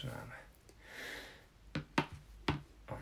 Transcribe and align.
Zaczynamy. 0.00 0.32
O. 2.88 2.96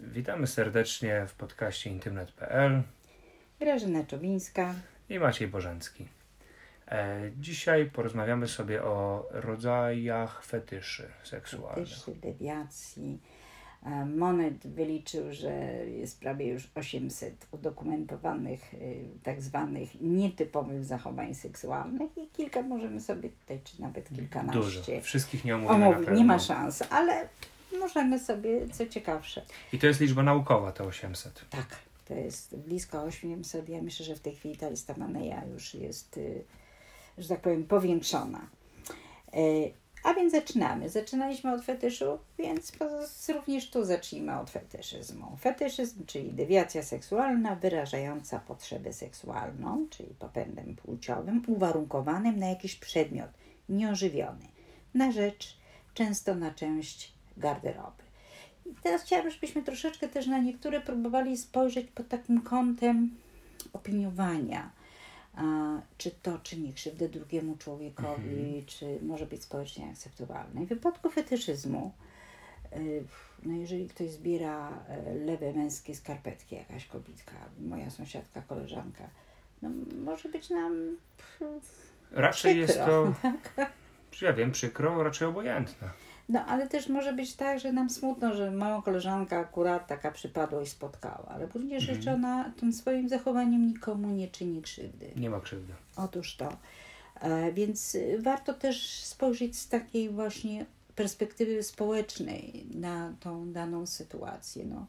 Witamy 0.00 0.46
serdecznie 0.46 1.26
w 1.28 1.34
podcaście 1.34 1.90
intymnet.pl 1.90 2.82
Grażyna 3.60 4.04
Czobińska. 4.04 4.74
i 5.08 5.18
Maciej 5.18 5.48
Bożencki. 5.48 6.08
E, 6.88 7.30
dzisiaj 7.36 7.90
porozmawiamy 7.90 8.48
sobie 8.48 8.82
o 8.82 9.28
rodzajach 9.30 10.44
fetyszy 10.44 11.10
seksualnych. 11.22 11.88
Fetyszy, 11.88 12.14
dewiacji. 12.14 13.20
Monet 14.16 14.66
wyliczył, 14.66 15.32
że 15.32 15.50
jest 15.86 16.20
prawie 16.20 16.46
już 16.46 16.68
800 16.74 17.46
udokumentowanych 17.50 18.74
y, 18.74 19.04
tak 19.22 19.42
zwanych 19.42 20.00
nietypowych 20.00 20.84
zachowań 20.84 21.34
seksualnych 21.34 22.18
i 22.18 22.28
kilka 22.28 22.62
możemy 22.62 23.00
sobie 23.00 23.28
tutaj, 23.28 23.60
czy 23.64 23.82
nawet 23.82 24.08
kilkanaście 24.16 24.60
Dużo. 24.60 24.82
Wszystkich 25.02 25.44
nie 25.44 25.56
omówimy 25.56 25.94
pewno. 25.94 26.14
Nie 26.14 26.24
ma 26.24 26.38
szans, 26.38 26.82
ale 26.90 27.28
możemy 27.80 28.18
sobie, 28.18 28.68
co 28.68 28.86
ciekawsze. 28.86 29.42
I 29.72 29.78
to 29.78 29.86
jest 29.86 30.00
liczba 30.00 30.22
naukowa, 30.22 30.72
te 30.72 30.84
800. 30.84 31.44
Tak, 31.50 31.76
to 32.08 32.14
jest 32.14 32.56
blisko 32.56 33.02
800. 33.02 33.68
Ja 33.68 33.82
myślę, 33.82 34.06
że 34.06 34.14
w 34.14 34.20
tej 34.20 34.34
chwili 34.34 34.56
ta 34.56 34.68
lista 34.68 34.94
Maneja 34.96 35.44
już 35.44 35.74
jest, 35.74 36.16
y, 36.16 36.44
że 37.18 37.28
tak 37.28 37.40
powiem, 37.40 37.64
powiększona. 37.64 38.48
A 40.04 40.14
więc 40.14 40.32
zaczynamy. 40.32 40.88
Zaczynaliśmy 40.88 41.52
od 41.52 41.64
fetyszu, 41.64 42.18
więc 42.38 42.72
również 43.34 43.70
tu 43.70 43.84
zacznijmy 43.84 44.38
od 44.38 44.50
fetyszyzmu. 44.50 45.36
Fetyszyzm, 45.40 46.06
czyli 46.06 46.32
dewiacja 46.32 46.82
seksualna 46.82 47.56
wyrażająca 47.56 48.38
potrzebę 48.38 48.92
seksualną, 48.92 49.86
czyli 49.90 50.14
popędem 50.18 50.76
płciowym, 50.76 51.42
uwarunkowanym 51.46 52.38
na 52.38 52.46
jakiś 52.46 52.76
przedmiot 52.76 53.30
nieożywiony, 53.68 54.48
na 54.94 55.12
rzecz, 55.12 55.56
często 55.94 56.34
na 56.34 56.50
część 56.50 57.12
garderoby. 57.36 58.02
I 58.66 58.74
teraz 58.82 59.02
chciałabym, 59.02 59.32
żebyśmy 59.32 59.62
troszeczkę 59.62 60.08
też 60.08 60.26
na 60.26 60.38
niektóre 60.38 60.80
próbowali 60.80 61.36
spojrzeć 61.36 61.86
pod 61.86 62.08
takim 62.08 62.40
kątem 62.40 63.10
opiniowania. 63.72 64.70
A, 65.38 65.42
czy 65.98 66.10
to 66.10 66.38
czyni 66.38 66.74
krzywdę 66.74 67.08
drugiemu 67.08 67.56
człowiekowi, 67.56 68.64
czy 68.66 68.98
może 69.02 69.26
być 69.26 69.42
społecznie 69.42 69.90
akceptowalne. 69.90 70.64
W 70.64 70.68
wypadku 70.68 71.10
fetyszyzmu, 71.10 71.92
y, 72.76 73.04
no 73.42 73.54
jeżeli 73.54 73.88
ktoś 73.88 74.10
zbiera 74.10 74.84
e, 74.88 75.14
lewe 75.14 75.52
męskie 75.52 75.94
skarpetki, 75.94 76.54
jakaś 76.56 76.86
kobitka, 76.86 77.32
moja 77.60 77.90
sąsiadka, 77.90 78.42
koleżanka, 78.42 79.04
no 79.62 79.70
może 80.04 80.28
być 80.28 80.50
nam 80.50 80.96
Raczej 82.10 82.58
jest 82.58 82.72
Przykro. 82.72 83.14
to, 83.22 83.30
czy 84.10 84.24
ja 84.26 84.32
wiem, 84.32 84.52
przykro, 84.52 85.02
raczej 85.02 85.28
obojętne. 85.28 85.88
No, 86.28 86.44
ale 86.46 86.68
też 86.68 86.88
może 86.88 87.12
być 87.12 87.34
tak, 87.34 87.60
że 87.60 87.72
nam 87.72 87.90
smutno, 87.90 88.34
że 88.34 88.50
małą 88.50 88.82
koleżanka 88.82 89.38
akurat 89.38 89.86
taka 89.86 90.10
przypadłość 90.10 90.70
spotkała, 90.70 91.26
ale 91.28 91.46
również 91.46 91.82
Mhm. 91.82 91.96
jeszcze 91.96 92.14
ona 92.14 92.52
tym 92.60 92.72
swoim 92.72 93.08
zachowaniem 93.08 93.66
nikomu 93.66 94.08
nie 94.08 94.28
czyni 94.28 94.62
krzywdy. 94.62 95.10
Nie 95.16 95.30
ma 95.30 95.40
krzywdy. 95.40 95.72
Otóż 95.96 96.36
to. 96.36 96.56
E, 97.20 97.52
więc 97.52 97.94
y, 97.94 98.18
warto 98.22 98.54
też 98.54 98.90
spojrzeć 99.04 99.58
z 99.58 99.68
takiej 99.68 100.10
właśnie 100.10 100.66
perspektywy 100.96 101.62
społecznej 101.62 102.66
na 102.74 103.12
tą 103.20 103.52
daną 103.52 103.86
sytuację. 103.86 104.64
No, 104.64 104.86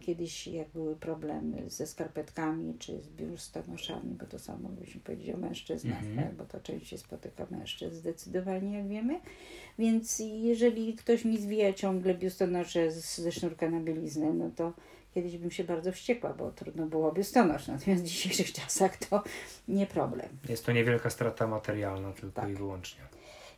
kiedyś 0.00 0.46
jak 0.46 0.68
były 0.68 0.96
problemy 0.96 1.70
ze 1.70 1.86
skarpetkami 1.86 2.74
czy 2.78 3.00
z 3.02 3.08
biustonoszami, 3.08 4.14
bo 4.14 4.26
to 4.26 4.38
samo 4.38 4.68
byśmy 4.68 5.00
powiedzieli 5.00 5.34
o 5.34 5.36
mężczyznach, 5.36 6.02
Mhm. 6.02 6.16
tak? 6.26 6.34
bo 6.36 6.44
to 6.44 6.60
częściej 6.60 6.98
spotyka 6.98 7.46
mężczyzn 7.50 7.96
zdecydowanie, 7.96 8.78
jak 8.78 8.88
wiemy. 8.88 9.20
Więc 9.78 10.18
jeżeli 10.18 10.94
ktoś 10.94 11.24
mi 11.24 11.38
zwija 11.38 11.72
ciągle 11.72 12.14
biustonosze 12.14 12.90
ze 12.90 13.32
sznurka 13.32 13.70
na 13.70 13.80
bieliznę, 13.80 14.32
no 14.32 14.50
to 14.56 14.72
kiedyś 15.14 15.38
bym 15.38 15.50
się 15.50 15.64
bardzo 15.64 15.92
wściekła, 15.92 16.32
bo 16.32 16.50
trudno 16.50 16.86
było 16.86 17.12
biustonosz. 17.12 17.66
Natomiast 17.68 18.02
w 18.02 18.06
dzisiejszych 18.06 18.52
czasach 18.62 18.96
to 18.96 19.22
nie 19.68 19.86
problem. 19.86 20.28
Jest 20.48 20.66
to 20.66 20.72
niewielka 20.72 21.10
strata 21.10 21.46
materialna 21.46 22.12
tylko 22.12 22.40
Tak. 22.40 22.50
i 22.50 22.54
wyłącznie. 22.54 23.00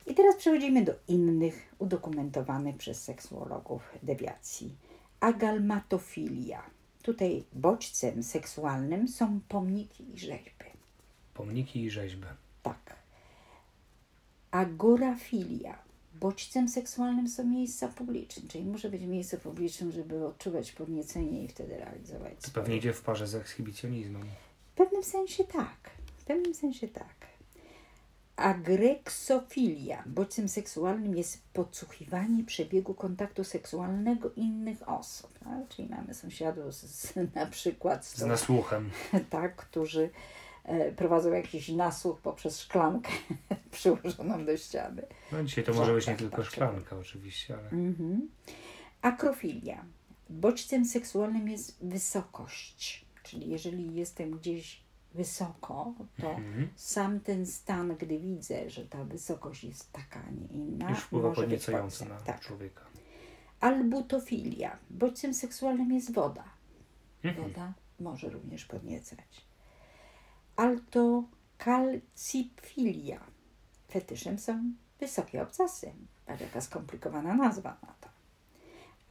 I 0.06 0.15
teraz 0.15 0.36
przechodzimy 0.36 0.84
do 0.84 0.92
innych 1.09 1.75
udokumentowanych 1.78 2.76
przez 2.76 3.03
seksuologów 3.04 3.82
dewiacji. 4.03 4.76
Agalmatofilia. 5.22 6.62
Tutaj 7.03 7.44
bodźcem 7.53 8.22
seksualnym 8.22 9.09
są 9.09 9.41
pomniki 9.49 10.15
i 10.15 10.19
rzeźby. 10.19 10.65
Pomniki 11.34 11.84
i 11.84 11.91
rzeźby. 11.91 12.27
Tak. 12.62 12.97
Agorafilia. 14.50 15.78
Bodźcem 16.15 16.69
seksualnym 16.69 17.28
są 17.28 17.44
miejsca 17.44 17.88
publiczne, 17.88 18.49
czyli 18.49 18.65
muszę 18.65 18.91
być 18.91 19.03
w 19.03 19.09
miejscu 19.09 19.38
publicznym, 19.38 19.93
żeby 19.93 20.27
odczuwać 20.27 20.72
podniecenie 20.72 21.44
i 21.44 21.49
wtedy 21.49 21.77
realizować 21.77 22.34
To 22.43 22.50
pewnie 22.50 22.77
idzie 22.77 22.93
w 22.93 23.03
parze 23.03 23.27
z 23.27 23.34
ekshibicjonizmem. 23.34 24.22
W 24.72 24.77
pewnym 24.77 25.03
sensie 25.03 25.44
tak. 25.44 25.91
W 26.16 26.25
pewnym 26.25 26.54
sensie 26.54 26.89
tak. 26.89 27.27
Agreksofilia. 28.37 30.03
Bodźcem 30.06 30.48
seksualnym 30.48 31.16
jest 31.16 31.43
podsłuchiwanie 31.53 32.44
przebiegu 32.44 32.94
kontaktu 32.94 33.44
seksualnego 33.44 34.31
innych 34.37 34.88
osób. 34.88 35.31
No, 35.44 35.50
czyli 35.69 35.88
mamy 35.88 36.15
sąsiadów 36.15 36.75
z, 36.75 36.81
z, 36.82 37.15
na 37.34 37.47
przykład 37.47 38.06
z, 38.06 38.16
Z 38.16 38.22
nasłuchem. 38.26 38.91
tak, 39.31 39.56
którzy 39.56 40.10
e, 40.65 40.92
prowadzą 40.92 41.32
jakiś 41.32 41.69
nasłuch 41.69 42.21
poprzez 42.21 42.60
szklankę 42.60 43.10
przyłożoną 43.71 44.44
do 44.44 44.56
ściany. 44.56 45.03
No 45.32 45.44
dzisiaj 45.44 45.65
to 45.65 45.75
może 45.75 45.94
być 45.94 46.06
nie 46.06 46.12
Tak, 46.12 46.21
tylko 46.21 46.37
tak, 46.37 46.47
szklanka 46.47 46.97
oczywiście, 46.97 47.54
ale 47.54 47.71
Mhm. 47.71 48.28
Akrofilia. 49.03 49.84
Bodźcem 50.31 50.84
seksualnym 50.84 51.48
jest 51.48 51.84
wysokość. 51.84 53.04
Czyli 53.22 53.50
jeżeli 53.50 53.94
jestem 53.94 54.31
gdzieś 54.31 54.81
wysoko, 55.14 55.94
to 56.20 56.30
Mhm. 56.30 56.68
sam 56.76 57.20
ten 57.20 57.46
stan, 57.46 57.96
gdy 57.96 58.18
widzę, 58.18 58.70
że 58.70 58.86
ta 58.86 59.04
wysokość 59.04 59.64
jest 59.64 59.92
taka, 59.92 60.20
a 60.28 60.30
nie 60.30 60.46
inna, 60.46 60.90
już 60.90 60.98
wpływa 60.98 61.28
może 61.28 61.40
podniecająco 61.40 62.04
na 62.04 62.20
Tak. 62.20 62.40
człowieka. 62.40 62.82
Albutofilia. 63.60 64.78
Bodźcem 64.90 65.34
seksualnym 65.34 65.92
jest 65.92 66.12
woda. 66.14 66.44
Mhm. 67.24 67.48
Woda 67.48 67.72
może 68.00 68.28
również 68.30 68.64
podniecać. 68.64 69.46
Altokalcifilia. 70.56 73.20
Fetyszem 73.90 74.38
są 74.38 74.72
wysokie 75.00 75.42
obcasy. 75.42 75.92
Patrz, 76.26 76.40
jaka 76.42 76.60
skomplikowana 76.60 77.34
nazwa 77.34 77.76
na 77.82 77.94
to. 78.00 78.08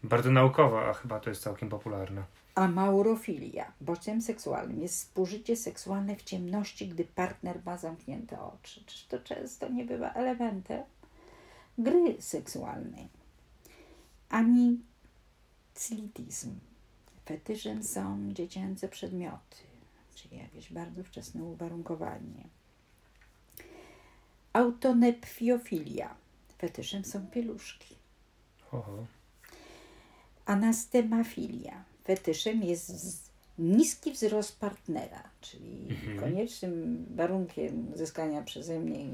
Bardzo 0.04 0.32
naukowa, 0.32 0.90
a 0.90 0.94
chyba 0.94 1.20
to 1.20 1.30
jest 1.30 1.42
całkiem 1.42 1.70
popularne. 1.70 2.24
Amaurofilia. 2.56 3.72
Bodźcem 3.82 4.22
seksualnym 4.22 4.82
jest 4.82 5.00
spożycie 5.00 5.56
seksualne 5.56 6.16
w 6.16 6.24
ciemności, 6.24 6.88
gdy 6.88 7.06
partner 7.06 7.62
ma 7.66 7.78
zamknięte 7.78 8.42
oczy. 8.42 8.86
Czyż 8.86 9.06
to 9.06 9.20
często 9.20 9.70
nie 9.70 9.86
bywa 9.86 10.14
elementem 10.14 10.84
gry 11.78 12.22
seksualnej? 12.22 13.10
Anicylitizm. 14.30 16.60
Fetyszem 17.26 17.84
są 17.84 18.34
dziecięce 18.34 18.90
przedmioty, 18.90 19.58
czyli 20.16 20.38
jakieś 20.38 20.74
bardzo 20.74 21.04
wczesne 21.04 21.44
uwarunkowanie. 21.44 22.44
Autonepfiofilia. 24.54 26.16
Fetyszem 26.58 27.06
są 27.06 27.28
pieluszki. 27.28 27.96
Oho. 28.72 29.06
Anastemafilia. 30.52 31.84
Fetyszem 32.04 32.64
jest 32.64 33.32
niski 33.60 34.12
wzrost 34.12 34.60
partnera, 34.60 35.24
czyli 35.42 35.88
Mhm. 35.90 36.20
koniecznym 36.20 37.06
warunkiem 37.16 37.94
uzyskania 37.94 38.42
przeze 38.42 38.80
mnie 38.80 39.06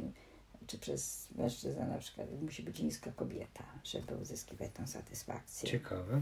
czy 0.67 0.77
przez 0.79 1.27
mężczyznę 1.35 1.87
na 1.87 1.97
przykład 1.97 2.27
musi 2.41 2.63
być 2.63 2.79
niska 2.79 3.11
kobieta, 3.11 3.63
żeby 3.83 4.15
uzyskiwać 4.15 4.71
tą 4.73 4.87
satysfakcję. 4.87 5.69
Ciekawe. 5.69 6.21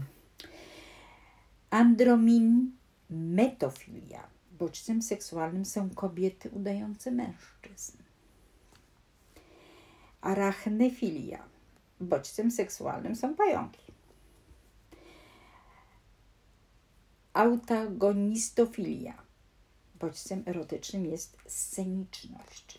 Androminmetofilia. 1.70 4.26
Bodźcem 4.58 5.02
seksualnym 5.02 5.64
są 5.64 5.90
kobiety 5.90 6.50
udające 6.50 7.10
mężczyzn. 7.10 7.96
Arachnefilia. 10.20 11.42
Bodźcem 12.00 12.50
seksualnym 12.50 13.16
są 13.16 13.34
pająki. 13.34 13.85
Autagonistofilia. 17.36 19.14
Bodźcem 20.00 20.42
erotycznym 20.46 21.06
jest 21.06 21.36
sceniczność, 21.46 22.78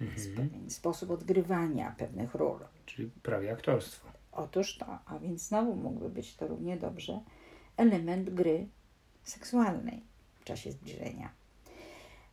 Mhm. 0.00 0.36
pewien 0.36 0.70
sposób 0.70 1.10
odgrywania 1.10 1.94
pewnych 1.98 2.34
ról. 2.34 2.58
Czyli 2.86 3.10
prawie 3.22 3.52
aktorstwo. 3.52 4.08
Otóż 4.32 4.78
to, 4.78 4.98
a 5.06 5.18
więc 5.18 5.42
znowu 5.42 5.76
mógłby 5.76 6.08
być 6.10 6.34
to 6.36 6.46
równie 6.48 6.76
dobrze 6.76 7.20
element 7.76 8.30
gry 8.30 8.66
seksualnej 9.24 10.00
w 10.40 10.44
czasie 10.44 10.72
zbliżenia. 10.72 11.30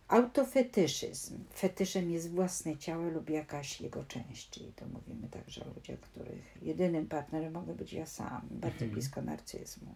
Autofetyszyzm. 0.07 1.43
Fetyszem 1.55 2.11
jest 2.11 2.31
własne 2.31 2.77
ciało 2.77 3.09
lub 3.09 3.29
jakaś 3.29 3.81
jego 3.81 4.03
część, 4.03 4.49
czyli 4.49 4.73
to 4.75 4.85
mówimy 4.87 5.27
także 5.27 5.65
o 5.65 5.73
ludziach, 5.75 5.99
których 5.99 6.57
jedynym 6.61 7.07
partnerem 7.07 7.53
mogę 7.53 7.75
być 7.75 7.93
ja 7.93 8.05
sam, 8.05 8.41
bardzo 8.51 8.75
Mhm. 8.75 8.91
blisko 8.91 9.21
narcyzmu. 9.21 9.95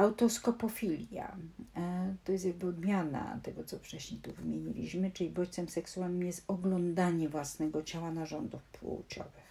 Autoskopofilia 0.00 1.36
e, 1.76 2.14
to 2.24 2.32
jest 2.32 2.44
jakby 2.44 2.66
odmiana 2.66 3.40
tego, 3.42 3.64
co 3.64 3.78
wcześniej 3.78 4.20
tu 4.20 4.32
wymieniliśmy, 4.32 5.10
czyli 5.10 5.30
bodźcem 5.30 5.68
seksualnym 5.68 6.22
jest 6.22 6.44
oglądanie 6.48 7.28
własnego 7.28 7.82
ciała 7.82 8.10
narządów 8.10 8.62
płciowych. 8.62 9.50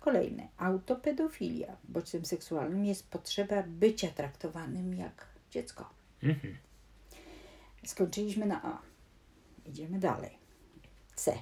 Kolejne, 0.00 0.48
autopedofilia. 0.56 1.76
Bodźcem 1.88 2.24
seksualnym 2.24 2.84
jest 2.84 3.08
potrzeba 3.10 3.62
bycia 3.62 4.08
traktowanym 4.08 4.94
jak 4.94 5.26
dziecko. 5.50 5.90
Mhm. 6.22 6.56
Skończyliśmy 7.84 8.46
na 8.46 8.62
A. 8.62 8.82
Idziemy 9.66 9.98
dalej. 9.98 10.38
C. 11.14 11.32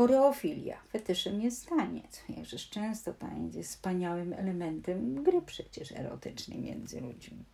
Choreofilia. 0.00 0.76
Fetyszem 0.92 1.40
jest 1.40 1.68
taniec. 1.68 2.22
Jakżeż 2.28 2.70
często 2.70 3.14
taniec 3.14 3.54
jest 3.54 3.70
wspaniałym 3.70 4.32
elementem 4.32 5.22
gry 5.22 5.42
przecież 5.42 5.92
erotycznej 5.92 6.60
między 6.60 7.00
ludźmi. 7.00 7.44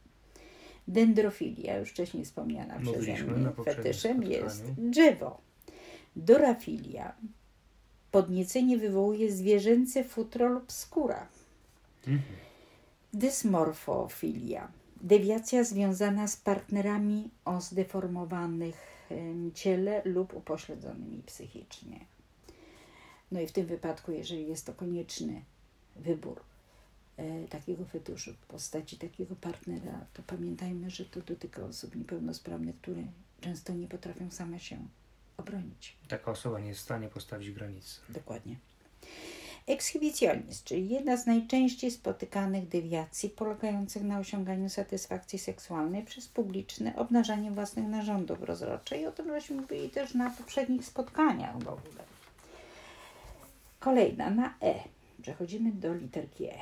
Dendrofilia, 0.89 1.79
już 1.79 1.91
wcześniej 1.91 2.25
wspomniana 2.25 2.81
przeze 2.81 3.25
mnie, 3.25 3.53
fetyszem 3.65 4.23
jest 4.23 4.73
drzewo. 4.73 5.41
Dorafilia. 6.17 7.17
Podniecenie 8.11 8.79
wywołuje 8.79 9.33
zwierzęce 9.33 10.05
futro 10.05 10.49
lub 10.49 10.73
skóra. 10.73 11.29
Mhm. 12.07 12.23
Dysmorfofilia. 13.13 14.69
Dewiacja 15.01 15.65
związana 15.65 16.29
z 16.29 16.37
partnerami 16.37 17.31
o 17.45 17.61
zdeformowanych 17.61 18.77
ciele 19.55 20.03
lub 20.05 20.35
upośledzonymi 20.35 21.23
psychicznie. 21.27 22.16
No 23.33 23.41
i 23.41 23.47
w 23.47 23.53
tym 23.53 23.67
wypadku, 23.67 24.13
jeżeli 24.13 24.49
jest 24.49 24.67
to 24.67 24.75
konieczny 24.75 25.43
wybór 25.97 26.41
e, 27.17 27.49
takiego 27.49 27.85
fetuszu 27.85 28.33
w 28.33 28.47
postaci 28.47 28.97
takiego 28.99 29.37
partnera, 29.37 30.07
to 30.15 30.23
pamiętajmy, 30.27 30.91
że 30.91 31.05
to 31.05 31.21
dotyka 31.21 31.63
osób 31.63 31.97
niepełnosprawnych, 31.97 32.77
które 32.77 33.03
często 33.41 33.73
nie 33.73 33.89
potrafią 33.89 34.31
same 34.31 34.61
się 34.61 34.79
obronić. 35.37 35.97
Taka 36.09 36.31
osoba 36.31 36.61
nie 36.61 36.69
jest 36.69 36.81
w 36.81 36.85
stanie 36.85 37.09
postawić 37.09 37.51
granicy. 37.51 38.01
Dokładnie. 38.09 38.57
Ekshibicjonizm, 39.67 40.65
czyli 40.65 40.89
jedna 40.89 41.17
z 41.17 41.27
najczęściej 41.27 41.91
spotykanych 41.91 42.69
dewiacji 42.69 43.31
polegających 43.31 44.03
na 44.03 44.19
osiąganiu 44.19 44.69
satysfakcji 44.69 45.39
seksualnej 45.39 46.05
przez 46.05 46.29
publiczne 46.29 46.97
obnażanie 46.97 47.51
własnych 47.51 47.89
narządów 47.89 48.43
rozrodczych. 48.43 49.01
I 49.01 49.07
o 49.07 49.13
tym 49.13 49.29
żeśmy 49.29 49.57
mówili 49.57 49.91
też 49.91 50.15
na 50.15 50.31
poprzednich 50.31 50.85
spotkaniach 50.85 51.59
w 51.59 51.69
ogóle. 51.69 52.16
Kolejna 53.87 54.31
na 54.31 54.55
E. 54.63 54.75
Przechodzimy 55.23 55.73
do 55.73 55.95
literki 55.95 56.45
E. 56.45 56.59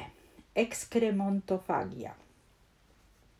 Ekskremontofagia. 0.55 2.15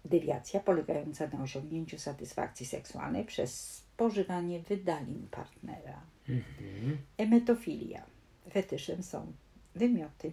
Dewiacja 0.05 0.61
polegająca 0.61 1.27
na 1.27 1.43
osiągnięciu 1.43 1.99
satysfakcji 1.99 2.67
seksualnej 2.67 3.25
przez 3.25 3.77
spożywanie 3.77 4.61
wydalin 4.61 5.29
partnera. 5.31 6.01
Mhm. 6.29 6.99
Emetofilia. 7.19 8.03
Fetyszem 8.51 9.03
są 9.03 9.33
wymioty. 9.75 10.33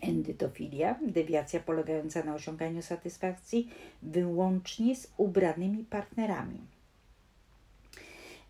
Endytofilia. 0.00 0.98
Dewiacja 1.02 1.60
polegająca 1.60 2.24
na 2.24 2.34
osiąganiu 2.34 2.82
satysfakcji 2.82 3.70
wyłącznie 4.02 4.96
z 4.96 5.12
ubranymi 5.16 5.84
partnerami. 5.84 6.60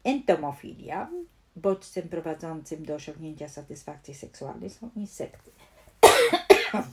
Entomofilia. 0.05 1.11
Bodźcem 1.56 2.09
prowadzącym 2.09 2.85
do 2.85 2.95
osiągnięcia 2.95 3.49
satysfakcji 3.49 4.15
seksualnej 4.15 4.71
są 4.71 4.91
insekty. 4.97 5.51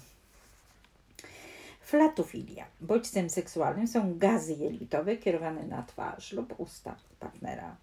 Flatofilia. 1.92 2.66
Bodźcem 2.82 3.30
seksualnym 3.30 3.88
są 3.88 4.18
gazy 4.18 4.54
jelitowe 4.54 5.18
kierowane 5.18 5.64
na 5.64 5.84
twarz 5.84 6.32
lub 6.32 6.60
usta 6.60 6.96
partnera. 7.20 7.76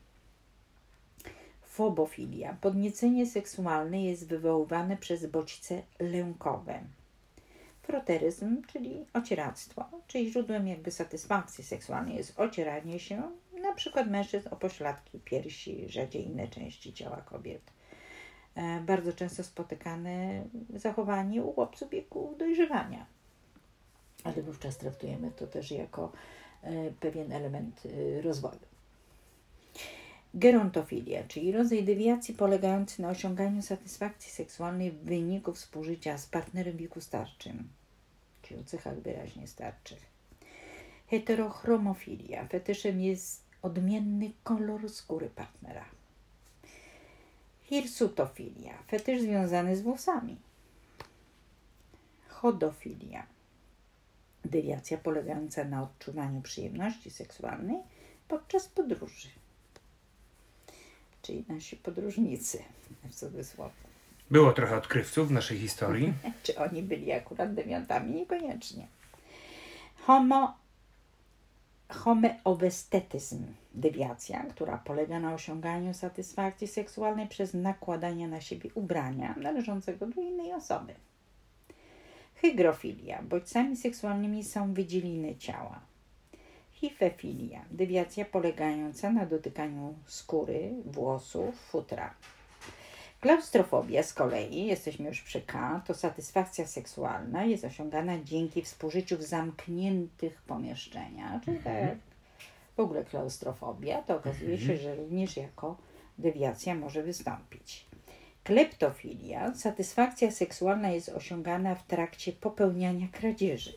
Fobofilia. 1.67 2.57
Podniecenie 2.61 3.27
seksualne 3.27 4.05
jest 4.05 4.29
wywoływane 4.29 4.97
przez 4.97 5.27
bodźce 5.27 5.83
lękowe. 5.99 6.81
Froteryzm, 7.83 8.63
czyli 8.73 9.05
ocieractwo, 9.13 9.85
czyli 10.07 10.33
źródłem 10.33 10.69
jakby 10.69 10.91
satysfakcji 10.91 11.65
seksualnej 11.65 12.17
jest 12.17 12.41
ocieranie 12.41 12.99
się 12.99 13.23
przykład 13.79 14.11
mężczyzn 14.11 14.49
o 14.51 14.57
pośladki 14.57 15.19
piersi, 15.19 15.89
rzadziej 15.89 16.27
inne 16.27 16.49
części 16.49 16.93
ciała 16.93 17.17
kobiet. 17.17 17.63
E, 18.55 18.81
Bardzo 18.81 19.13
często 19.13 19.45
spotykane 19.45 20.45
zachowanie 20.75 21.43
u 21.43 21.53
chłopców 21.53 21.91
wieku 21.91 22.35
dojrzewania, 22.39 23.07
ale 24.25 24.43
wówczas 24.43 24.77
traktujemy 24.77 25.31
to 25.31 25.47
też 25.47 25.71
jako 25.71 26.13
e, 26.63 26.91
pewien 26.91 27.33
element 27.33 27.83
e, 27.87 28.23
rozwoju. 28.23 28.69
Gerontofilia, 30.35 31.25
czyli 31.29 31.53
rodzaj 31.53 31.85
dewiacji 31.85 32.35
polegający 32.35 33.03
na 33.03 33.09
osiąganiu 33.09 33.63
satysfakcji 33.63 34.33
seksualnej 34.33 34.91
w 34.91 35.05
wyniku 35.05 35.53
współżycia 35.53 36.19
z 36.19 36.27
partnerem 36.27 36.77
wieku 36.77 37.01
starczym, 37.01 37.69
czyli 38.43 38.61
o 38.61 38.65
cechach 38.65 39.01
wyraźnie 39.01 39.47
starczych. 39.47 40.19
Heterochromofilia. 41.11 42.47
Fetyszem 42.49 43.01
jest 43.01 43.48
odmienny 43.69 44.33
kolor 44.45 44.91
skóry 44.91 45.29
partnera. 45.31 45.85
Hirsutofilia. 47.63 48.75
Fetysz 48.87 49.21
związany 49.23 49.77
z 49.77 49.83
włosami. 49.83 50.37
Chodofilia. 52.29 53.27
Dewiacja 54.45 54.99
polegająca 54.99 55.65
na 55.65 55.83
odczuwaniu 55.83 56.43
przyjemności 56.43 57.11
seksualnej 57.11 57.79
podczas 58.29 58.69
podróży 58.69 59.29
czyli 61.29 61.45
nasi 61.49 61.77
podróżnicy, 61.77 62.63
w 63.05 63.15
cudzysłowie. 63.15 63.73
Było 64.31 64.53
trochę 64.53 64.77
odkrywców 64.77 65.29
w 65.29 65.33
naszej 65.33 65.59
historii. 65.59 66.13
Czy 66.43 66.59
oni 66.59 66.83
byli 66.83 67.13
akurat 67.13 67.55
dewiantami? 67.55 68.15
Niekoniecznie. 68.15 68.87
Homo, 70.07 70.57
homeobestetyzm, 71.89 73.47
dewiacja, 73.75 74.43
która 74.43 74.79
polega 74.79 75.21
na 75.21 75.35
osiąganiu 75.35 75.95
satysfakcji 75.95 76.69
seksualnej 76.69 77.29
przez 77.29 77.55
nakładanie 77.55 78.29
na 78.29 78.41
siebie 78.41 78.71
ubrania 78.75 79.35
należącego 79.37 80.07
do 80.07 80.21
innej 80.21 80.53
osoby. 80.53 80.95
Hygrofilia. 82.35 83.23
Bodźcami 83.23 83.77
seksualnymi 83.77 84.45
są 84.45 84.75
wydzieliny 84.75 85.37
ciała. 85.37 85.81
Hifefilia. 86.73 87.65
Dewiacja 87.71 88.25
polegająca 88.25 89.11
na 89.11 89.27
dotykaniu 89.27 89.95
skóry, 90.07 90.71
włosów, 90.85 91.61
futra. 91.61 92.15
Klaustrofobia 93.21 94.03
z 94.03 94.15
kolei, 94.15 94.67
jesteśmy 94.67 95.09
już 95.09 95.23
przy 95.23 95.41
K, 95.41 95.83
to 95.87 95.95
satysfakcja 95.95 96.67
seksualna 96.67 97.45
jest 97.45 97.65
osiągana 97.65 98.19
dzięki 98.25 98.63
współżyciu 98.63 99.19
w 99.19 99.23
zamkniętych 99.23 100.43
pomieszczeniach, 100.43 101.45
czyli 101.45 101.59
tak 101.59 101.75
jak 101.75 101.99
w 102.77 102.81
ogóle 102.81 103.05
klaustrofobia, 103.05 104.03
to 104.03 104.17
okazuje 104.17 104.59
się, 104.59 104.77
że 104.77 104.97
również 104.97 105.37
jako 105.37 105.77
dewiacja 106.19 106.75
może 106.75 107.03
wystąpić. 107.03 107.87
Kleptofilia, 108.45 109.55
satysfakcja 109.55 110.31
seksualna 110.31 110.91
jest 110.91 111.09
osiągana 111.09 111.75
w 111.75 111.87
trakcie 111.87 112.33
popełniania 112.33 113.09
kradzieży. 113.13 113.73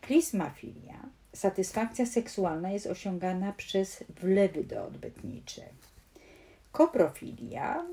Klismafilia, 0.00 1.08
satysfakcja 1.32 2.06
seksualna 2.06 2.70
jest 2.70 2.86
osiągana 2.86 3.52
przez 3.52 4.04
wlewy 4.08 4.64
doodbytnicze. 4.64 5.62
Koprofilia, 6.76 7.86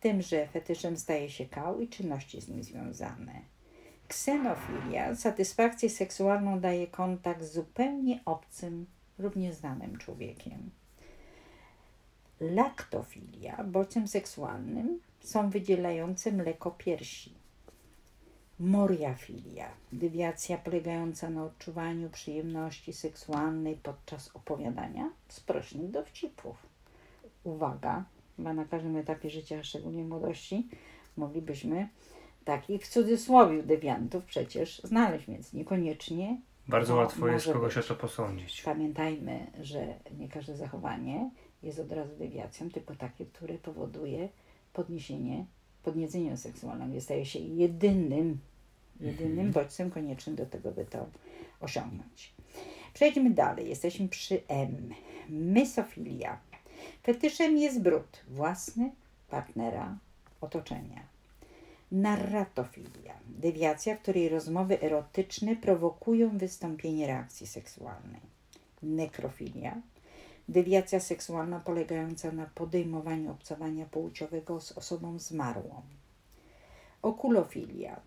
tym, 0.00 0.22
że 0.22 0.48
fetyszem 0.48 0.96
staje 0.96 1.30
się 1.30 1.46
kał 1.46 1.80
i 1.80 1.88
czynności 1.88 2.40
z 2.40 2.48
nim 2.48 2.62
związane. 2.62 3.40
Ksenofilia, 4.08 5.14
satysfakcję 5.14 5.90
seksualną 5.90 6.60
daje 6.60 6.86
kontakt 6.86 7.42
z 7.42 7.52
zupełnie 7.52 8.20
obcym 8.24 8.86
lub 9.18 9.36
nieznanym 9.36 9.98
człowiekiem. 9.98 10.70
Laktofilia, 12.40 13.64
bodźcem 13.64 14.08
seksualnym 14.08 15.00
są 15.20 15.50
wydzielające 15.50 16.32
mleko 16.32 16.70
piersi. 16.70 17.34
Moriafilia, 18.58 19.70
dewiacja 19.92 20.58
polegająca 20.58 21.30
na 21.30 21.44
odczuwaniu 21.44 22.10
przyjemności 22.10 22.92
seksualnej 22.92 23.76
podczas 23.76 24.36
opowiadania 24.36 25.10
sprośnych 25.28 25.90
dowcipów. 25.90 26.67
Uwaga, 27.52 28.04
chyba 28.36 28.52
na 28.54 28.64
każdym 28.64 28.96
etapie 28.96 29.30
życia, 29.30 29.62
szczególnie 29.62 30.04
młodości, 30.04 30.68
moglibyśmy 31.16 31.88
takich 32.44 32.82
w 32.84 32.88
cudzysłowie 32.88 33.62
dewiantów 33.62 34.24
przecież 34.24 34.80
znaleźć, 34.84 35.26
więc 35.26 35.52
niekoniecznie 35.52 36.40
Bardzo 36.68 36.94
No, 36.94 37.00
łatwo 37.00 37.28
jest 37.28 37.46
kogoś 37.52 37.74
być. 37.74 37.84
o 37.84 37.88
to 37.88 37.94
posądzić. 38.00 38.62
Pamiętajmy, 38.62 39.46
że 39.62 39.94
nie 40.18 40.28
każde 40.28 40.56
zachowanie 40.56 41.30
jest 41.62 41.78
od 41.78 41.92
razu 41.92 42.16
dewiacją, 42.16 42.70
tylko 42.70 42.94
takie, 42.94 43.26
które 43.26 43.54
powoduje 43.58 44.28
podniesienie, 44.72 45.44
podniecenie 45.82 46.36
seksualnego. 46.36 47.00
Staje 47.00 47.26
się 47.26 47.38
jedynym, 47.38 48.38
jedynym 49.00 49.46
Mhm. 49.46 49.52
bodźcem 49.52 49.90
koniecznym 49.90 50.36
do 50.36 50.46
tego, 50.46 50.70
by 50.72 50.84
to 50.84 51.06
osiągnąć. 51.60 52.32
Przejdźmy 52.94 53.30
dalej. 53.30 53.68
Jesteśmy 53.68 54.08
przy 54.08 54.40
M. 54.48 54.94
Mysofilia. 55.28 56.38
Fetyszem 57.02 57.58
jest 57.58 57.80
brud 57.80 58.24
własny, 58.28 58.90
partnera, 59.30 59.98
otoczenia. 60.40 61.02
Narratofilia. 61.92 63.14
Dewiacja, 63.28 63.96
w 63.96 64.00
której 64.00 64.28
rozmowy 64.28 64.82
erotyczne 64.82 65.56
prowokują 65.56 66.38
wystąpienie 66.38 67.06
reakcji 67.06 67.46
seksualnej. 67.46 68.20
Nekrofilia. 68.82 69.82
Dewiacja 70.48 71.00
seksualna 71.00 71.60
polegająca 71.60 72.32
na 72.32 72.46
podejmowaniu 72.46 73.30
obcowania 73.30 73.86
płciowego 73.86 74.60
z 74.60 74.72
osobą 74.72 75.18
zmarłą. 75.18 75.82
Okulofilia. 77.02 78.00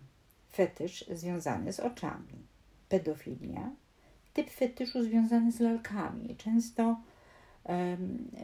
Fetysz 0.52 1.04
związany 1.10 1.72
z 1.72 1.80
oczami. 1.80 2.46
Pedofilia. 2.88 3.70
Typ 4.34 4.50
fetyszu 4.50 5.04
związany 5.04 5.52
z 5.52 5.60
lalkami. 5.60 6.36
Często 6.36 6.96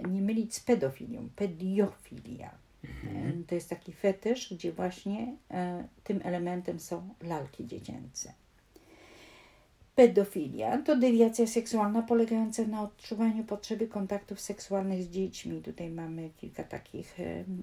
nie 0.08 0.22
mylić 0.22 0.54
z 0.54 0.60
pedofilią. 0.60 1.28
Pediofilia. 1.37 2.50
Em, 2.84 3.44
To 3.44 3.54
jest 3.54 3.70
taki 3.70 3.92
fetysz, 3.92 4.54
gdzie 4.54 4.72
właśnie 4.72 5.37
e, 5.50 5.84
tym 6.04 6.20
elementem 6.25 6.80
są 6.80 7.08
lalki 7.22 7.66
dziecięce. 7.66 8.32
Pedofilia 9.94 10.78
to 10.82 10.96
dewiacja 10.96 11.46
seksualna 11.46 12.02
polegająca 12.02 12.66
na 12.66 12.82
odczuwaniu 12.82 13.44
potrzeby 13.44 13.87
kontaktów 13.88 14.40
seksualnych 14.40 15.02
z 15.02 15.08
dziećmi. 15.10 15.62
Tutaj 15.62 15.90
mamy 15.90 16.30
kilka 16.37 16.64
takich 16.64 17.16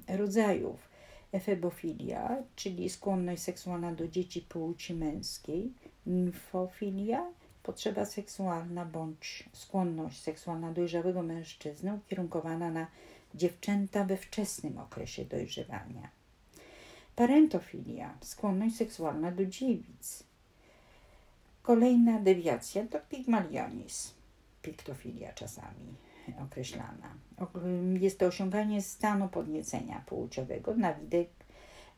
rodzajów. 0.08 0.90
Efebofilia, 1.32 2.44
czyli 2.56 2.90
skłonność 2.90 3.42
seksualna 3.42 3.92
do 3.96 4.08
dzieci 4.08 4.42
płci 4.42 4.94
męskiej. 4.94 5.74
Nimfofilia, 6.06 7.26
potrzeba 7.66 8.06
seksualna 8.06 8.86
bądź 8.86 9.50
skłonność 9.54 10.22
seksualna 10.22 10.72
dojrzałego 10.72 11.24
mężczyzny 11.24 11.94
ukierunkowana 11.94 12.72
na 12.72 12.88
dziewczęta 13.36 14.04
we 14.04 14.18
wczesnym 14.18 14.78
okresie 14.78 15.26
dojrzewania. 15.26 16.10
Parentofilia, 17.16 18.18
skłonność 18.22 18.76
seksualna 18.76 19.32
do 19.32 19.46
dziewic. 19.46 20.24
Kolejna 21.64 22.20
dewiacja 22.20 22.88
to 22.88 23.00
pigmalionizm, 23.00 24.10
piktofilia 24.62 25.34
czasami 25.34 25.96
określana. 26.44 27.16
Jest 28.00 28.20
to 28.20 28.26
osiąganie 28.26 28.82
stanu 28.82 29.30
podniecenia 29.30 30.04
płciowego 30.06 30.76
na 30.76 30.94
widok, 30.94 31.28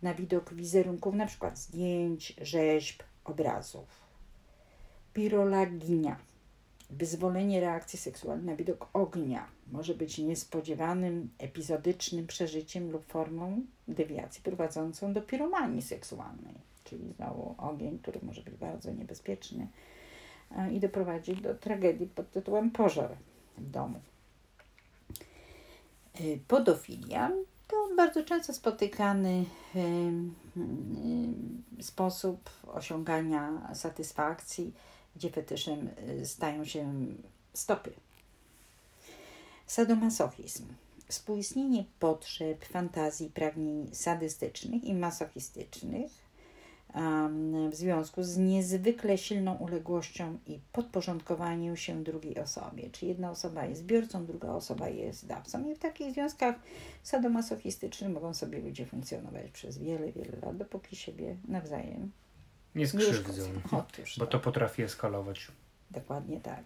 na 0.01 0.13
widok 0.13 0.53
wizerunków, 0.53 1.15
przykład 1.27 1.59
zdjęć, 1.59 2.33
rzeźb, 2.41 3.03
obrazów. 3.25 4.06
Pirolaginia, 5.17 6.15
wyzwolenie 6.89 7.59
reakcji 7.59 7.99
seksualnej 7.99 8.45
na 8.45 8.55
widok 8.55 8.89
ognia 8.93 9.47
może 9.71 9.95
być 9.95 10.17
niespodziewanym, 10.17 11.29
epizodycznym 11.39 12.27
przeżyciem 12.27 12.91
lub 12.91 13.05
formą 13.05 13.61
dewiacji 13.87 14.43
prowadzącą 14.43 15.13
do 15.13 15.21
piromanii 15.21 15.81
seksualnej, 15.81 16.53
czyli 16.83 17.13
znowu 17.13 17.55
ogień, 17.57 17.99
który 17.99 18.19
może 18.23 18.41
być 18.41 18.55
bardzo 18.55 18.91
niebezpieczny 18.91 19.67
e, 20.57 20.73
i 20.73 20.79
doprowadzić 20.79 21.41
do 21.41 21.55
tragedii 21.55 22.07
pod 22.07 22.31
tytułem 22.31 22.71
pożar 22.71 23.15
w 23.57 23.71
domu. 23.71 23.99
Y, 26.21 26.39
Podofilia 26.47 27.31
to 27.67 27.89
bardzo 27.95 28.23
często 28.23 28.53
spotykany 28.53 29.45
y, 29.75 31.83
sposób 31.83 32.49
osiągania 32.67 33.71
satysfakcji, 33.73 34.73
gdzie 35.17 35.29
fetyszem 35.29 35.89
y, 36.21 36.25
stają 36.25 36.65
się 36.65 37.05
stopy. 37.53 37.91
Sadomasochizm. 39.67 40.65
Współistnienie 41.07 41.85
potrzeb, 41.99 42.65
fantazji, 42.65 43.29
pragnień 43.29 43.89
sadystycznych 43.95 44.83
i 44.83 44.93
masochistycznych 44.93 46.11
w 47.71 47.75
związku 47.75 48.23
z 48.23 48.37
niezwykle 48.37 49.17
silną 49.17 49.55
uległością 49.55 50.37
i 50.47 50.59
podporządkowaniem 50.71 51.77
się 51.77 52.03
drugiej 52.03 52.39
osobie. 52.39 52.89
Czy 52.89 53.05
jedna 53.05 53.31
osoba 53.31 53.65
jest 53.65 53.85
biorcą, 53.85 54.25
druga 54.25 54.49
osoba 54.49 54.89
jest 54.89 55.27
dawcą. 55.27 55.69
I 55.69 55.75
w 55.75 55.79
takich 55.79 56.13
związkach 56.13 56.55
sadomasochistycznych 57.03 58.11
mogą 58.11 58.33
sobie 58.33 58.59
ludzie 58.59 58.85
funkcjonować 58.85 59.51
przez 59.51 59.77
wiele, 59.77 60.11
wiele 60.11 60.37
lat, 60.41 60.57
dopóki 60.57 60.95
siebie 60.95 61.35
nawzajem 61.47 62.11
Nie 62.77 62.87
skrzywdzą, 62.87 63.43
uszkodzą. 63.43 63.77
Otóż 63.77 64.19
bo 64.19 64.25
to. 64.25 64.31
to 64.31 64.39
potrafi 64.39 64.83
eskalować. 64.83 65.47
Dokładnie 65.91 66.39
tak. 66.39 66.63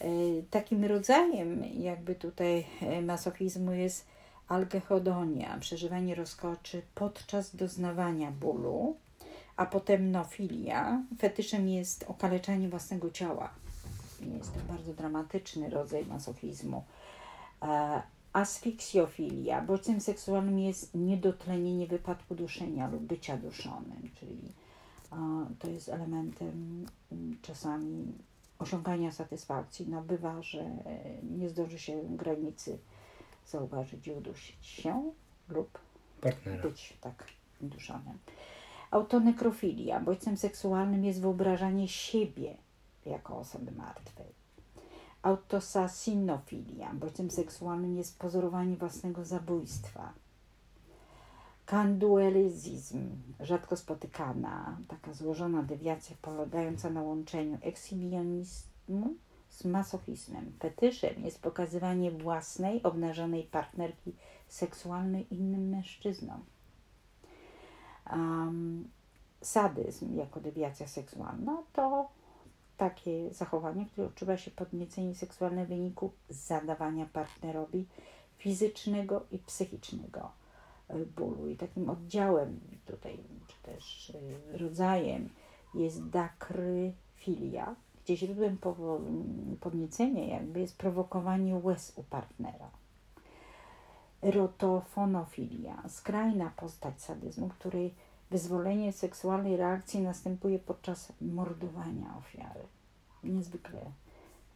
E, 0.00 0.06
Takim 0.50 0.84
rodzajem 0.84 1.64
jakby 1.64 2.14
tutaj 2.14 2.66
e, 2.82 3.02
masochizmu 3.02 3.72
jest 3.72 4.06
algechodonia, 4.48 5.58
przeżywanie 5.60 6.14
rozkoczy 6.14 6.82
podczas 6.94 7.56
doznawania 7.56 8.30
bólu, 8.30 8.96
a 9.56 9.66
potem 9.66 10.10
nofilia. 10.10 11.02
Fetyszem 11.18 11.68
jest 11.68 12.04
okaleczanie 12.08 12.68
własnego 12.68 13.10
ciała. 13.10 13.50
Jest 14.36 14.54
to 14.54 14.60
bardzo 14.72 14.94
dramatyczny 14.94 15.70
rodzaj 15.70 16.06
masochizmu. 16.06 16.84
E, 17.62 18.02
Asfiksjofilia. 18.32 19.62
Bodźcem 19.62 20.00
seksualnym 20.00 20.58
jest 20.58 20.94
niedotlenienie 20.94 21.86
wypadku 21.86 22.34
duszenia 22.34 22.88
lub 22.88 23.02
bycia 23.02 23.36
duszonym, 23.36 24.10
czyli 24.20 24.52
to 25.58 25.70
jest 25.70 25.88
elementem 25.88 26.86
mm, 27.12 27.38
czasami 27.42 28.12
osiągania 28.58 29.12
satysfakcji. 29.12 29.86
No 29.88 30.02
bywa, 30.02 30.42
że 30.42 30.60
e, 30.60 31.22
nie 31.22 31.48
zdąży 31.48 31.78
się 31.78 32.02
granicy 32.16 32.78
zauważyć 33.46 34.06
i 34.06 34.12
udusić 34.12 34.66
się 34.66 35.12
lub 35.48 35.78
Partnera. 36.20 36.62
być 36.62 36.96
tak 37.00 37.24
duszonym. 37.60 38.18
Autonekrofilia. 38.90 40.00
Bodźcem 40.00 40.36
seksualnym 40.36 41.04
jest 41.04 41.20
wyobrażanie 41.20 41.88
siebie 41.88 42.56
jako 43.06 43.38
osoby 43.38 43.72
martwej. 43.72 44.26
Autosasinofilia. 45.22 46.94
Bodźcem 46.94 47.30
seksualnym 47.30 47.96
jest 47.96 48.18
pozorowanie 48.18 48.76
własnego 48.76 49.24
zabójstwa. 49.24 50.12
Kanduelizm, 51.68 53.10
rzadko 53.40 53.76
spotykana, 53.76 54.78
taka 54.88 55.12
złożona 55.12 55.62
dewiacja 55.62 56.16
polegająca 56.22 56.90
na 56.90 57.02
łączeniu 57.02 57.58
ekshibionizmu 57.62 59.14
z 59.48 59.64
masochizmem. 59.64 60.52
Fetyszem 60.60 61.24
jest 61.24 61.42
pokazywanie 61.42 62.10
własnej, 62.10 62.82
obnażonej 62.82 63.42
partnerki 63.42 64.12
seksualnej 64.48 65.34
innym 65.34 65.68
mężczyznom. 65.68 66.44
Um, 68.12 68.88
sadyzm 69.42 70.16
jako 70.16 70.40
dewiacja 70.40 70.88
seksualna 70.88 71.62
to 71.72 72.08
takie 72.76 73.34
zachowanie, 73.34 73.86
które 73.86 74.06
odczuwa 74.06 74.36
się 74.36 74.50
podniecenie 74.50 75.14
seksualne 75.14 75.64
w 75.64 75.68
wyniku 75.68 76.12
zadawania 76.28 77.06
partnerowi 77.06 77.86
fizycznego 78.38 79.26
i 79.30 79.38
psychicznego 79.38 80.30
bólu. 81.16 81.48
I 81.48 81.56
takim 81.56 81.90
oddziałem 81.90 82.60
tutaj, 82.86 83.18
czy 83.46 83.62
też 83.62 84.10
y, 84.10 84.58
rodzajem 84.58 85.28
jest 85.74 86.08
dakryfilia, 86.08 87.76
gdzie 88.04 88.16
źródłem 88.16 88.58
podniecenia 89.60 90.24
jakby 90.24 90.60
jest 90.60 90.78
prowokowanie 90.78 91.56
łez 91.56 91.92
u 91.96 92.02
partnera. 92.02 92.70
Erotofonofilia, 94.22 95.82
skrajna 95.88 96.52
postać 96.56 97.02
sadyzmu, 97.02 97.48
której 97.48 97.94
wyzwolenie 98.30 98.92
seksualnej 98.92 99.56
reakcji 99.56 100.00
następuje 100.00 100.58
podczas 100.58 101.12
mordowania 101.20 102.16
ofiary. 102.18 102.60
Niezwykle 103.24 103.80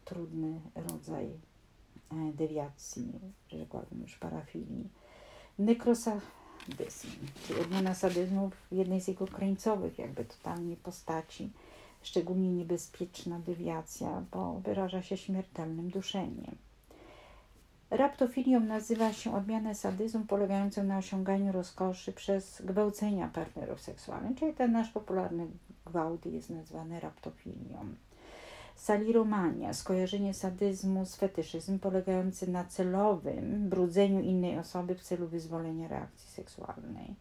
trudny 0.04 0.60
rodzaj 0.74 1.26
e, 1.26 2.32
dewiacji, 2.32 3.20
rzekłabym 3.48 4.02
już 4.02 4.18
parafilii. 4.18 4.88
Nekrosadyzm, 5.58 7.08
czyli 7.46 7.60
odmiana 7.60 7.94
sadyzmu 7.94 8.50
w 8.50 8.74
jednej 8.74 9.00
z 9.00 9.08
jego 9.08 9.26
krańcowych 9.26 9.98
jakby 9.98 10.24
totalnie 10.24 10.76
postaci. 10.76 11.50
Szczególnie 12.02 12.52
niebezpieczna 12.52 13.38
dewiacja, 13.38 14.22
bo 14.32 14.60
wyraża 14.60 15.02
się 15.02 15.16
śmiertelnym 15.16 15.90
duszeniem. 15.90 16.56
Raptofilią 17.90 18.60
nazywa 18.60 19.12
się 19.12 19.34
odmianę 19.34 19.74
sadyzmu 19.74 20.24
polegającą 20.24 20.84
na 20.84 20.98
osiąganiu 20.98 21.52
rozkoszy 21.52 22.12
przez 22.12 22.62
gwałcenia 22.64 23.28
partnerów 23.28 23.80
seksualnych, 23.80 24.38
czyli 24.38 24.54
ten 24.54 24.72
nasz 24.72 24.90
popularny 24.90 25.46
gwałt 25.86 26.26
jest 26.26 26.50
nazwany 26.50 27.00
raptofilią. 27.00 27.94
Saliromania, 28.76 29.74
skojarzenie 29.74 30.34
sadyzmu 30.34 31.06
z 31.06 31.16
fetyszyzm 31.16 31.78
polegający 31.78 32.50
na 32.50 32.64
celowym 32.64 33.68
brudzeniu 33.68 34.20
innej 34.20 34.58
osoby 34.58 34.94
w 34.94 35.02
celu 35.02 35.28
wyzwolenia 35.28 35.88
reakcji 35.88 36.30
seksualnej. 36.30 37.14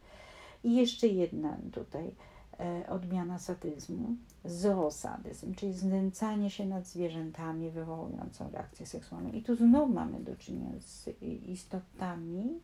I 0.63 0.75
jeszcze 0.75 1.08
jedna 1.08 1.58
tutaj 1.72 2.15
e, 2.60 2.89
odmiana 2.89 3.39
sadyzmu, 3.39 4.15
zoosadyzm, 4.46 5.55
czyli 5.55 5.74
znęcanie 5.74 6.50
się 6.50 6.65
nad 6.65 6.88
zwierzętami 6.88 7.70
wywołującą 7.70 8.50
reakcję 8.51 8.86
seksualną. 8.86 9.31
I 9.31 9.43
tu 9.43 9.55
znów 9.55 9.93
mamy 9.93 10.20
do 10.20 10.36
czynienia 10.36 10.79
z 10.79 11.10
istotami, 11.48 12.60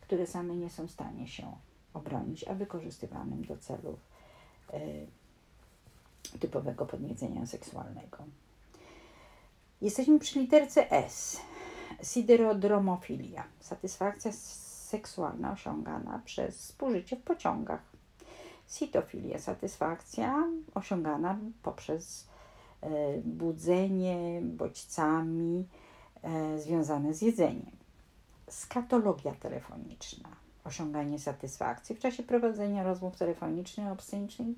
które 0.00 0.26
same 0.26 0.56
nie 0.56 0.70
są 0.70 0.86
w 0.86 0.90
stanie 0.90 1.28
się 1.28 1.56
obronić, 1.94 2.44
a 2.44 2.54
wykorzystywanym 2.54 3.44
do 3.44 3.56
celów 3.56 3.98
e, 4.72 4.80
typowego 6.28 6.86
podniecenia 6.86 7.46
seksualnego. 7.46 8.18
Jesteśmy 9.80 10.18
przy 10.18 10.40
literce 10.40 10.90
S. 10.92 11.40
Siderodromofilia. 12.02 13.44
Satysfakcja 13.60 14.32
seksualna 14.32 15.52
osiągana 15.52 16.22
przez 16.24 16.60
spożycie 16.60 17.16
w 17.16 17.22
pociągach. 17.22 17.82
Sitofilia. 18.68 19.38
Satysfakcja 19.38 20.48
osiągana 20.74 21.38
poprzez 21.62 22.26
e, 22.80 23.18
budzenie 23.18 24.40
bodźcami 24.42 25.68
e, 26.22 26.58
związane 26.58 27.14
z 27.14 27.22
jedzeniem. 27.22 27.76
Skatologia 28.48 29.34
telefoniczna 29.34 30.45
osiąganie 30.66 31.18
satysfakcji 31.18 31.96
w 31.96 31.98
czasie 31.98 32.22
prowadzenia 32.22 32.82
rozmów 32.82 33.16
telefonicznych 33.16 33.92
o 33.92 33.96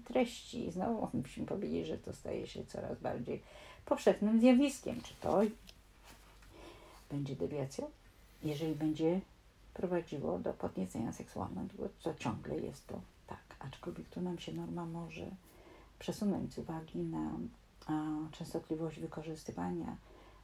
treści. 0.05 0.71
Znowu 0.73 1.09
musimy 1.19 1.47
powiedzieć, 1.47 1.87
że 1.87 1.99
to 1.99 2.13
staje 2.13 2.47
się 2.47 2.67
coraz 2.67 2.99
bardziej 2.99 3.43
powszechnym 3.87 4.41
zjawiskiem. 4.41 5.01
Czy 5.01 5.15
to 5.21 5.41
będzie 7.11 7.37
dewiacją? 7.37 7.91
Jeżeli 8.43 8.75
będzie 8.75 9.21
prowadziło 9.75 10.39
do 10.39 10.53
podniecenia 10.53 11.13
seksualnego, 11.13 11.89
to 12.03 12.15
ciągle 12.15 12.59
jest 12.59 12.87
to 12.87 13.01
tak. 13.27 13.57
Aczkolwiek 13.59 14.09
tu 14.09 14.21
nam 14.21 14.39
się 14.39 14.53
norma 14.53 14.87
może 14.87 15.27
przesunąć 15.99 16.53
z 16.55 16.59
uwagi 16.59 16.99
na 16.99 17.31
a, 17.87 17.93
częstotliwość 18.33 19.01
wykorzystywania 19.01 19.97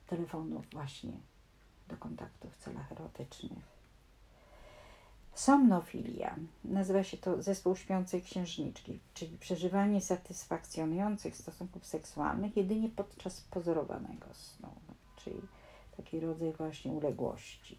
telefonów 0.07 0.71
właśnie 0.73 1.13
do 1.89 1.97
kontaktu 1.97 2.51
w 2.51 2.57
celach 2.57 2.93
erotycznych 2.93 3.74
Somnofilia. 5.35 6.37
Nazywa 6.65 7.05
się 7.05 7.17
to 7.17 7.43
zespół 7.43 7.77
śpiącej 7.77 8.23
księżniczki, 8.23 8.99
czyli 9.15 9.39
przeżywanie 9.39 10.01
satysfakcjonujących 10.01 11.37
stosunków 11.37 11.87
seksualnych 11.87 12.57
jedynie 12.57 12.89
podczas 12.89 13.41
pozorowanego 13.41 14.27
snu, 14.33 14.69
czyli 15.17 15.41
taki 15.97 16.21
rodzaj 16.21 16.53
właśnie 16.53 16.93
uległości. 16.93 17.79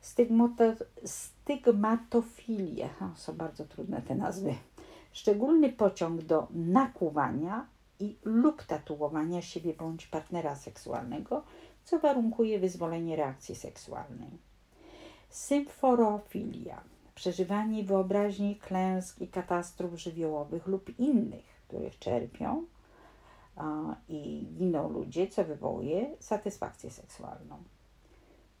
Stygmato, 0.00 0.64
stygmatofilia, 1.04 2.88
o, 3.00 3.16
są 3.16 3.36
bardzo 3.36 3.64
trudne 3.64 4.02
te 4.02 4.14
nazwy. 4.14 4.54
Szczególny 5.12 5.72
pociąg 5.72 6.22
do 6.22 6.46
nakłuwania 6.50 7.66
i 8.00 8.16
lub 8.24 8.62
tatuowania 8.62 9.42
siebie 9.42 9.74
bądź 9.74 10.06
partnera 10.06 10.56
seksualnego, 10.56 11.42
co 11.84 11.98
warunkuje 11.98 12.58
wyzwolenie 12.58 13.16
reakcji 13.16 13.54
seksualnej 13.54 14.49
Symforofilia, 15.30 16.82
przeżywanie 17.14 17.84
wyobraźni 17.84 18.56
klęsk 18.56 19.20
i 19.20 19.28
katastrof 19.28 19.94
żywiołowych 19.94 20.66
lub 20.66 20.98
innych, 20.98 21.44
których 21.68 21.98
czerpią 21.98 22.64
a, 23.56 23.96
i 24.08 24.46
giną 24.54 24.88
ludzie, 24.88 25.28
co 25.28 25.44
wywołuje 25.44 26.16
satysfakcję 26.20 26.90
seksualną. 26.90 27.56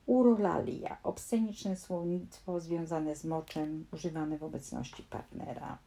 Urolalia, 0.06 0.96
obsceniczne 1.02 1.76
słownictwo 1.76 2.60
związane 2.60 3.16
z 3.16 3.24
moczem 3.24 3.86
używane 3.92 4.38
w 4.38 4.44
obecności 4.44 5.02
partnera. 5.02 5.78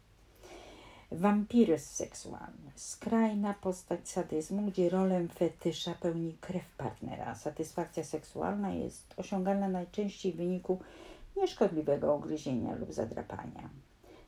Wampiryzm 1.14 1.90
seksualny, 1.96 2.72
skrajna 2.76 3.54
postać 3.54 4.10
sadyzmu, 4.10 4.62
gdzie 4.62 4.90
rolę 4.90 5.28
fetysza 5.28 5.96
pełni 6.02 6.38
krew 6.42 6.64
partnera. 6.78 7.36
Satysfakcja 7.36 8.04
seksualna 8.04 8.74
jest 8.74 9.14
osiągalna 9.18 9.68
najczęściej 9.68 10.34
w 10.34 10.36
wyniku 10.36 10.80
nieszkodliwego 11.38 12.16
ugryzienia 12.16 12.76
lub 12.76 12.94
zadrapania. 12.94 13.70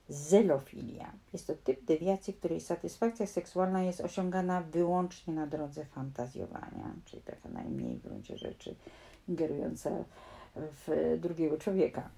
Zelofilia 0.10 1.12
jest 1.34 1.48
to 1.48 1.54
typ 1.64 1.86
dewiacji, 1.86 2.34
której 2.34 2.62
satysfakcja 2.62 3.28
seksualna 3.28 3.84
jest 3.84 4.02
osiągana 4.02 4.62
wyłącznie 4.62 5.34
na 5.34 5.48
drodze 5.48 5.86
fantazjowania, 5.86 6.94
czyli 7.06 7.22
taka 7.22 7.50
najmniej 7.50 7.96
w 7.96 8.04
gruncie 8.04 8.38
rzeczy 8.38 8.76
ingerująca 9.28 9.90
w 10.56 11.18
drugiego 11.20 11.58
człowieka. 11.58 12.10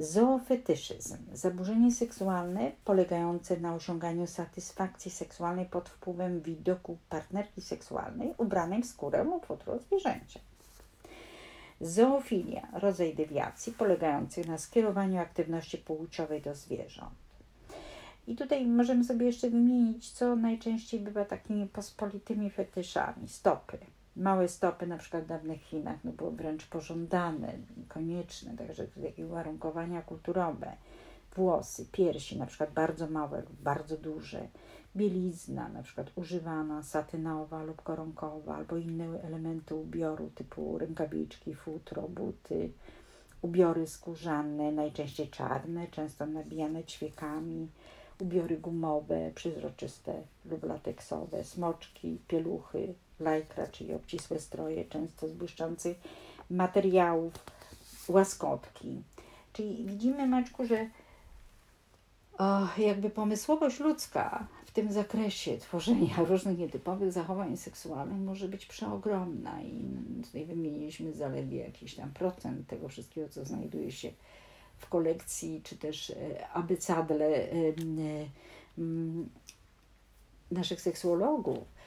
Zoofetyszyzm, 0.00 1.16
zaburzenie 1.32 1.92
seksualne 1.92 2.72
polegające 2.84 3.60
na 3.60 3.74
osiąganiu 3.74 4.26
satysfakcji 4.26 5.10
seksualnej 5.10 5.66
pod 5.66 5.88
wpływem 5.88 6.40
widoku 6.40 6.98
partnerki 7.08 7.60
seksualnej 7.60 8.34
ubranej 8.38 8.82
w 8.82 8.86
skórę 8.86 9.24
lub 9.24 9.46
futro 9.46 9.78
zwierzęcia. 9.78 10.40
Zoofilia, 11.80 12.68
rodzaj 12.72 13.14
dewiacji 13.14 13.72
polegający 13.72 14.48
na 14.48 14.58
skierowaniu 14.58 15.20
aktywności 15.20 15.78
płciowej 15.78 16.42
do 16.42 16.54
zwierząt. 16.54 17.14
I 18.26 18.36
tutaj 18.36 18.66
możemy 18.66 19.04
sobie 19.04 19.26
jeszcze 19.26 19.50
wymienić, 19.50 20.10
co 20.10 20.36
najczęściej 20.36 21.00
bywa 21.00 21.24
takimi 21.24 21.66
pospolitymi 21.66 22.50
fetyszami. 22.50 23.28
Stopy, 23.28 23.78
małe 24.16 24.48
stopy, 24.48 24.86
na 24.86 24.98
przykład 24.98 25.24
w 25.24 25.28
dawnych 25.28 25.62
Chinach, 25.62 26.04
no 26.04 26.12
było 26.12 26.30
wręcz 26.30 26.66
pożądane, 26.66 27.52
konieczne, 27.88 28.56
także 28.56 28.86
takie 28.86 29.26
uwarunkowania 29.26 30.02
kulturowe. 30.02 30.76
Włosy, 31.36 31.86
piersi, 31.92 32.38
na 32.38 32.46
przykład 32.46 32.72
bardzo 32.72 33.06
małe 33.06 33.40
lub 33.40 33.62
bardzo 33.62 33.96
duże, 33.96 34.48
bielizna, 34.96 35.68
na 35.68 35.82
przykład 35.82 36.10
używana, 36.14 36.82
satynowa 36.82 37.62
lub 37.62 37.82
koronkowa, 37.82 38.56
albo 38.56 38.76
inne 38.76 39.22
elementy 39.22 39.74
ubioru 39.74 40.30
typu 40.34 40.78
rękawiczki, 40.78 41.54
futro, 41.54 42.08
buty, 42.08 42.72
ubiory 43.42 43.86
skórzane, 43.86 44.72
najczęściej 44.72 45.28
czarne, 45.28 45.86
często 45.86 46.26
nabijane 46.26 46.84
ćwiekami, 46.84 47.68
ubiory 48.20 48.58
gumowe, 48.58 49.30
przezroczyste 49.34 50.22
lub 50.44 50.64
lateksowe, 50.64 51.44
smoczki, 51.44 52.18
pieluchy, 52.28 52.94
lajkra, 53.20 53.66
czyli 53.66 53.94
obcisłe 53.94 54.40
stroje, 54.40 54.84
często 54.84 55.28
z 55.28 55.32
błyszczących 55.32 55.96
materiałów, 56.50 57.32
łaskotki. 58.08 59.02
Czyli 59.52 59.84
widzimy, 59.84 60.26
Maczku, 60.26 60.66
że 60.66 60.86
o, 62.38 62.68
jakby 62.78 63.10
pomysłowość 63.10 63.80
ludzka 63.80 64.46
w 64.66 64.72
tym 64.72 64.92
zakresie 64.92 65.58
tworzenia 65.58 66.16
różnych 66.28 66.58
nietypowych 66.58 67.12
zachowań 67.12 67.56
seksualnych 67.56 68.20
może 68.20 68.48
być 68.48 68.66
przeogromna 68.66 69.62
i 69.62 69.84
tutaj 70.24 70.44
wymieniliśmy 70.44 71.12
zaledwie 71.12 71.58
jakiś 71.58 71.94
tam 71.94 72.10
procent 72.10 72.66
tego 72.66 72.88
wszystkiego, 72.88 73.28
co 73.28 73.44
znajduje 73.44 73.92
się 73.92 74.12
w 74.78 74.88
kolekcji, 74.88 75.60
czy 75.64 75.76
też 75.76 76.10
e, 76.10 76.48
abycadle 76.48 77.26
e, 77.26 77.50
naszych 80.50 80.80
seksuologów 80.80 81.79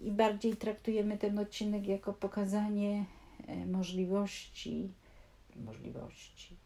i 0.00 0.10
bardziej 0.10 0.56
traktujemy 0.56 1.18
ten 1.18 1.38
odcinek 1.38 1.86
jako 1.86 2.12
pokazanie 2.12 3.04
e, 3.46 3.66
możliwości, 3.66 4.92
możliwości, 5.56 6.56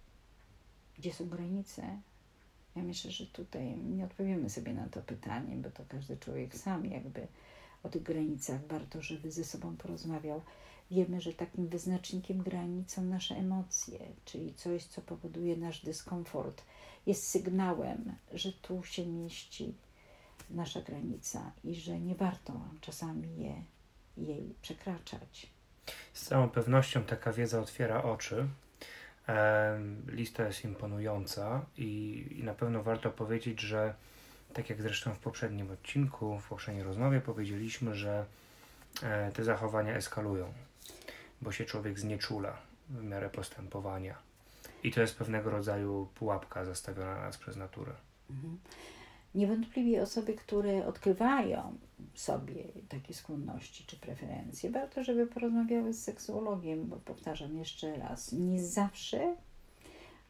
gdzie 0.98 1.12
są 1.12 1.28
granice. 1.28 2.00
Ja 2.76 2.82
myślę, 2.82 3.10
że 3.10 3.26
tutaj 3.26 3.76
nie 3.76 4.04
odpowiemy 4.04 4.50
sobie 4.50 4.74
na 4.74 4.88
to 4.88 5.02
pytanie, 5.02 5.56
bo 5.56 5.70
to 5.70 5.82
każdy 5.88 6.16
człowiek 6.16 6.54
sam 6.54 6.86
jakby 6.86 7.26
o 7.82 7.88
tych 7.88 8.02
granicach 8.02 8.66
warto, 8.66 9.02
żeby 9.02 9.32
ze 9.32 9.44
sobą 9.44 9.76
porozmawiał. 9.76 10.40
Wiemy, 10.90 11.20
że 11.20 11.32
takim 11.32 11.68
wyznacznikiem 11.68 12.38
granic 12.38 12.92
są 12.92 13.04
nasze 13.04 13.34
emocje, 13.34 13.98
czyli 14.24 14.54
coś, 14.54 14.84
co 14.84 15.00
powoduje 15.00 15.56
nasz 15.56 15.84
dyskomfort, 15.84 16.62
jest 17.06 17.26
sygnałem, 17.26 18.12
że 18.32 18.52
tu 18.52 18.84
się 18.84 19.06
mieści 19.06 19.74
nasza 20.50 20.80
granica 20.80 21.52
i 21.64 21.74
że 21.74 22.00
nie 22.00 22.14
warto 22.14 22.60
czasami 22.80 23.42
je, 23.42 23.62
jej 24.16 24.54
przekraczać. 24.62 25.52
Z 26.12 26.22
całą 26.24 26.48
pewnością 26.48 27.04
taka 27.04 27.32
wiedza 27.32 27.60
otwiera 27.60 28.02
oczy. 28.02 28.48
Lista 30.06 30.46
jest 30.46 30.64
imponująca 30.64 31.64
i, 31.76 32.26
i 32.30 32.44
na 32.44 32.54
pewno 32.54 32.82
warto 32.82 33.10
powiedzieć, 33.10 33.60
że 33.60 33.94
tak 34.52 34.70
jak 34.70 34.82
zresztą 34.82 35.14
w 35.14 35.18
poprzednim 35.18 35.70
odcinku, 35.70 36.38
w 36.38 36.48
poprzedniej 36.48 36.84
rozmowie 36.84 37.20
powiedzieliśmy, 37.20 37.94
że 37.94 38.26
e, 39.02 39.32
te 39.32 39.44
zachowania 39.44 39.94
eskalują, 39.94 40.52
bo 41.40 41.52
się 41.52 41.64
człowiek 41.64 41.98
znieczula 41.98 42.56
w 42.88 43.02
miarę 43.02 43.30
postępowania. 43.30 44.18
I 44.82 44.92
to 44.92 45.00
jest 45.00 45.18
pewnego 45.18 45.50
rodzaju 45.50 46.08
pułapka 46.14 46.64
zastawiona 46.64 47.20
nas 47.20 47.38
przez 47.38 47.56
naturę. 47.56 47.92
Mhm. 48.30 48.58
Niewątpliwie 49.34 50.02
osoby, 50.02 50.34
które 50.34 50.86
odkrywają 50.86 51.78
sobie 52.14 52.64
takie 52.88 53.14
skłonności 53.14 53.84
czy 53.86 53.96
preferencje, 53.96 54.70
warto, 54.70 55.04
żeby 55.04 55.26
porozmawiały 55.26 55.92
z 55.92 56.04
seksuologiem, 56.04 56.86
bo 56.86 56.96
powtarzam 56.96 57.58
jeszcze 57.58 57.96
raz, 57.96 58.32
nie 58.32 58.62
zawsze 58.62 59.36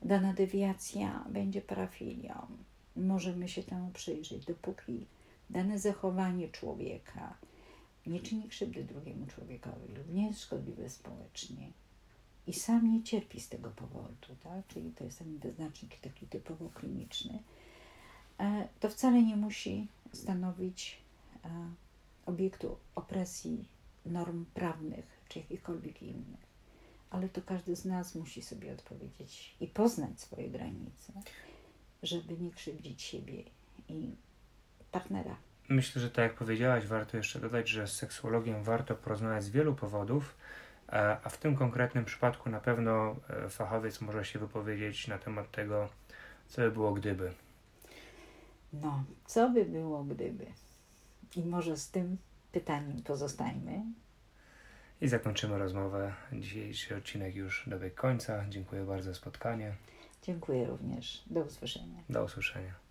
dana 0.02 0.32
dewiacja 0.32 1.24
będzie 1.28 1.60
parafilią. 1.60 2.46
Możemy 2.96 3.48
się 3.48 3.62
temu 3.62 3.90
przyjrzeć, 3.90 4.44
dopóki 4.44 5.06
dane 5.50 5.78
zachowanie 5.78 6.48
człowieka 6.48 7.34
nie 8.06 8.20
czyni 8.20 8.48
krzywdy 8.48 8.84
drugiemu 8.84 9.26
człowiekowi 9.26 9.94
lub 9.94 10.14
nie 10.14 10.26
jest 10.26 10.40
szkodliwe 10.40 10.90
społecznie 10.90 11.72
i 12.46 12.52
sam 12.52 12.92
nie 12.92 13.02
cierpi 13.02 13.40
z 13.40 13.48
tego 13.48 13.70
powodu, 13.70 14.36
tak? 14.42 14.66
czyli 14.68 14.90
to 14.90 15.04
jest 15.04 15.18
ten 15.18 15.38
wyznacznik 15.38 16.00
taki 16.00 16.26
typowo 16.26 16.68
kliniczny, 16.68 17.42
to 18.80 18.88
wcale 18.88 19.22
nie 19.22 19.36
musi 19.36 19.88
stanowić 20.12 21.02
e, 21.44 21.48
obiektu 22.26 22.76
opresji 22.94 23.68
norm 24.06 24.44
prawnych 24.54 25.04
czy 25.28 25.38
jakichkolwiek 25.38 26.02
innych. 26.02 26.52
Ale 27.10 27.28
to 27.28 27.42
każdy 27.42 27.76
z 27.76 27.84
nas 27.84 28.14
musi 28.14 28.42
sobie 28.42 28.72
odpowiedzieć 28.72 29.56
i 29.60 29.66
poznać 29.66 30.20
swoje 30.20 30.50
granice, 30.50 31.12
żeby 32.02 32.38
nie 32.38 32.50
krzywdzić 32.50 33.02
siebie 33.02 33.42
i 33.88 34.10
partnera. 34.92 35.36
Myślę, 35.68 36.02
że 36.02 36.10
tak 36.10 36.22
jak 36.22 36.34
powiedziałaś, 36.34 36.86
warto 36.86 37.16
jeszcze 37.16 37.40
dodać, 37.40 37.68
że 37.68 37.86
z 37.86 37.92
seksuologiem 37.92 38.62
warto 38.62 38.94
porozmawiać 38.94 39.44
z 39.44 39.50
wielu 39.50 39.74
powodów, 39.74 40.36
e, 40.88 41.16
a 41.24 41.28
w 41.28 41.38
tym 41.38 41.56
konkretnym 41.56 42.04
przypadku 42.04 42.50
na 42.50 42.60
pewno 42.60 43.16
e, 43.28 43.48
fachowiec 43.48 44.00
może 44.00 44.24
się 44.24 44.38
wypowiedzieć 44.38 45.08
na 45.08 45.18
temat 45.18 45.50
tego, 45.50 45.88
co 46.46 46.62
by 46.62 46.70
było 46.70 46.92
gdyby. 46.92 47.32
No, 48.72 49.04
co 49.26 49.50
by 49.50 49.64
było 49.64 50.04
gdyby? 50.04 50.46
I 51.36 51.42
może 51.44 51.76
z 51.76 51.90
tym 51.90 52.16
pytaniem 52.52 53.02
pozostańmy. 53.02 53.82
I 55.00 55.08
zakończymy 55.08 55.58
rozmowę. 55.58 56.14
Dzisiejszy 56.32 56.96
odcinek 56.96 57.34
już 57.34 57.64
dobiegł 57.66 57.96
końca. 57.96 58.44
Dziękuję 58.48 58.84
bardzo 58.84 59.10
za 59.10 59.14
spotkanie. 59.14 59.74
Dziękuję 60.22 60.66
również. 60.66 61.24
Do 61.26 61.40
usłyszenia. 61.40 62.02
Do 62.08 62.24
usłyszenia. 62.24 62.81